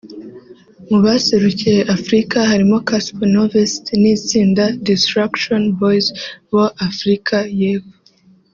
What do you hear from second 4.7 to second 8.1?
Distruction Boyz [boAfurika y’Epfo]